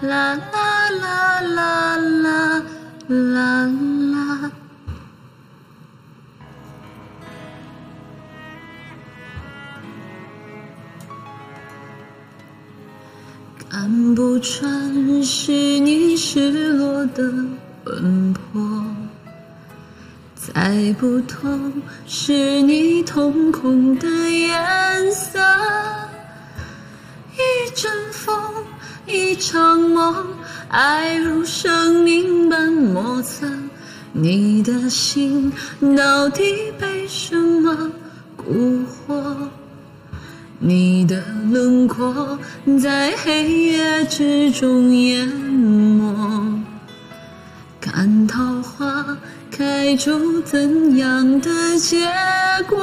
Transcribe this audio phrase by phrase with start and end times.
[0.00, 2.62] 啦啦啦啦啦
[3.06, 3.66] 啦
[4.12, 4.50] 啦。
[13.68, 17.22] 看不穿是你失落的
[17.84, 18.60] 魂魄
[20.34, 21.48] 猜不透
[22.06, 25.38] 是你瞳孔的颜色
[27.34, 28.34] 一阵风
[29.12, 30.26] 一场梦，
[30.68, 33.46] 爱如生命般莫测。
[34.12, 35.52] 你的心
[35.96, 37.90] 到底被什么
[38.36, 39.34] 蛊惑？
[40.58, 42.38] 你的轮廓
[42.82, 46.60] 在黑夜之中淹没，
[47.80, 49.16] 看桃花
[49.50, 52.06] 开出怎样的结
[52.68, 52.78] 果？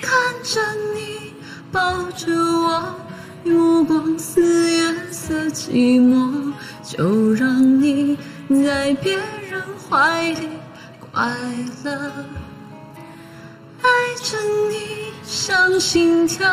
[0.00, 0.60] 看着
[0.94, 1.32] 你
[1.70, 1.80] 抱
[2.12, 2.94] 着我，
[3.44, 8.16] 目光似月色寂寞，就让你
[8.64, 9.16] 在别
[9.50, 10.48] 人怀里
[10.98, 11.30] 快
[11.84, 11.92] 乐。
[13.82, 13.88] 爱
[14.22, 14.38] 着
[14.70, 16.48] 你像心跳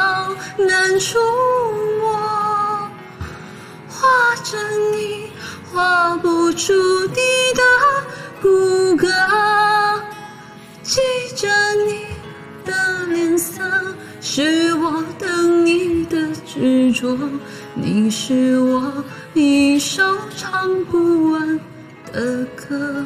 [0.58, 1.18] 难触
[2.02, 2.90] 摸，
[3.88, 4.58] 画着
[4.94, 5.32] 你
[5.72, 6.74] 画不出
[7.08, 7.16] 你
[7.56, 7.64] 的
[8.42, 8.50] 骨
[8.98, 9.08] 骼，
[10.84, 11.00] 记
[11.38, 11.48] 着
[11.86, 12.06] 你
[12.66, 13.62] 的脸色，
[14.20, 16.20] 是我等你的
[16.94, 17.18] 着，
[17.74, 19.04] 你是我
[19.34, 20.04] 一首
[20.36, 21.60] 唱不完
[22.12, 23.06] 的歌。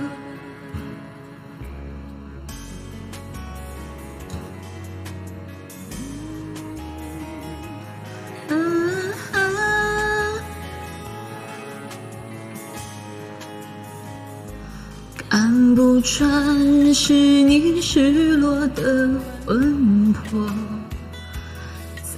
[15.29, 19.09] 看不穿是你失落的
[19.45, 20.47] 魂魄，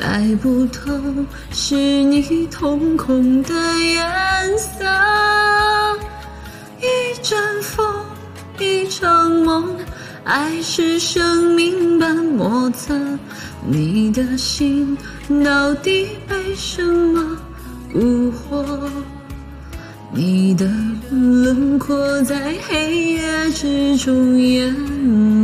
[0.10, 0.90] 猜不透
[1.52, 4.86] 是你瞳孔的颜色。
[6.80, 6.86] 一
[7.22, 7.86] 阵风，
[8.58, 9.76] 一场梦，
[10.24, 12.98] 爱是生命般莫测。
[13.70, 14.98] 你的心
[15.44, 17.38] 到底被什么
[17.94, 18.66] 蛊惑？
[20.14, 20.66] 你的
[21.12, 25.37] 轮廓在黑夜之中淹没，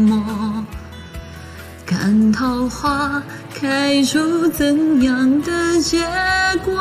[2.43, 3.23] 桃花
[3.55, 6.05] 开出怎样的结
[6.65, 6.75] 果？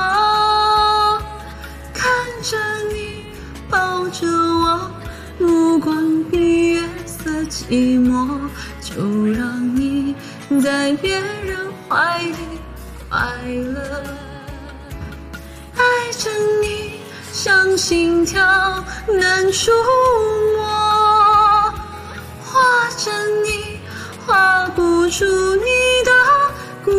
[1.94, 2.10] 看
[2.42, 2.58] 着
[2.92, 3.26] 你
[3.70, 4.90] 抱着我，
[5.38, 8.40] 目光比月色寂寞，
[8.80, 10.16] 就让你
[10.60, 11.56] 在别人
[11.88, 12.34] 怀里
[13.08, 14.02] 快乐，
[15.76, 15.80] 爱
[16.10, 16.28] 着
[16.60, 16.94] 你。
[17.32, 19.70] 像心跳难触
[20.56, 20.91] 摸，
[25.12, 25.62] 出你
[26.06, 26.10] 的
[26.82, 26.90] 骨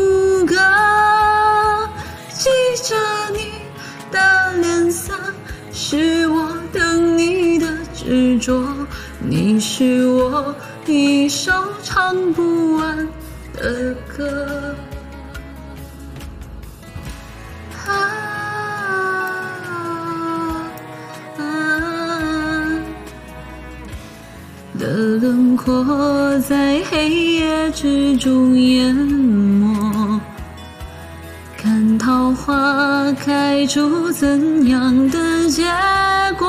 [0.45, 1.89] 骼，
[2.31, 2.47] 记
[2.83, 2.95] 着
[3.31, 3.53] 你
[4.11, 5.15] 的脸色，
[5.71, 8.63] 是我等你的执着，
[9.19, 10.53] 你是我
[10.85, 11.51] 一首
[11.81, 13.09] 唱不完
[13.55, 14.75] 的歌。
[24.93, 30.21] 的轮廓在黑夜之中淹没，
[31.57, 35.63] 看桃花开出怎样的结
[36.37, 36.47] 果？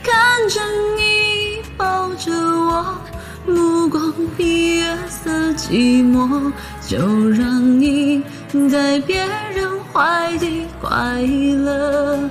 [0.00, 0.60] 看着
[0.96, 3.00] 你抱着我，
[3.48, 6.52] 目光比月色寂寞，
[6.86, 6.98] 就
[7.30, 8.22] 让你
[8.70, 12.30] 在别人怀里快乐，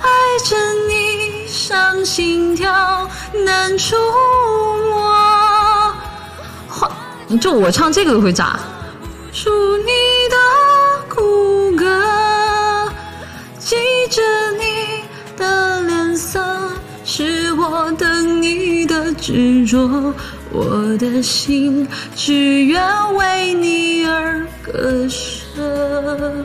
[0.00, 0.08] 爱
[0.44, 0.56] 着
[0.88, 1.03] 你。
[1.54, 3.08] 伤心跳
[3.44, 3.94] 难触
[4.90, 5.94] 摸，
[7.40, 8.58] 就我唱这个都会炸。
[9.32, 9.48] 出
[9.78, 9.92] 你
[10.28, 10.36] 的
[11.14, 12.90] 骨骼，
[13.56, 13.76] 记
[14.10, 14.20] 着
[14.58, 15.04] 你
[15.36, 16.44] 的脸色，
[17.04, 20.12] 是我等你的执着。
[20.50, 21.86] 我的心
[22.16, 26.44] 只愿为你而割舍。